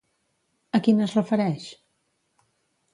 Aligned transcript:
A 0.79 0.81
quin 0.87 1.05
es 1.09 1.15
refereix? 1.19 1.69